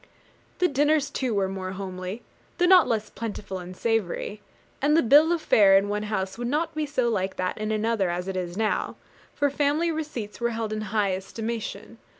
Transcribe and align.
The 0.57 0.67
dinners 0.67 1.11
too 1.11 1.35
were 1.35 1.47
more 1.47 1.73
homely, 1.73 2.23
though 2.57 2.65
not 2.65 2.87
less 2.87 3.11
plentiful 3.11 3.59
and 3.59 3.77
savoury; 3.77 4.41
and 4.81 4.97
the 4.97 5.03
bill 5.03 5.31
of 5.31 5.43
fare 5.43 5.77
in 5.77 5.89
one 5.89 6.01
house 6.09 6.39
would 6.39 6.47
not 6.47 6.73
be 6.73 6.87
so 6.87 7.07
like 7.07 7.35
that 7.35 7.59
in 7.59 7.71
another 7.71 8.09
as 8.09 8.27
it 8.27 8.35
is 8.35 8.57
now, 8.57 8.95
for 9.35 9.51
family 9.51 9.91
receipts 9.91 10.41
were 10.41 10.49
held 10.49 10.73
in 10.73 10.81
high 10.89 11.13
estimation. 11.13 11.99